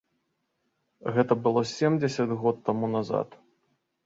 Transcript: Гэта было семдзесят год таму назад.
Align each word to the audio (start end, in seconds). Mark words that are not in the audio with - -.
Гэта 1.17 1.37
было 1.49 1.61
семдзесят 1.75 2.35
год 2.45 2.55
таму 2.71 2.91
назад. 2.97 3.39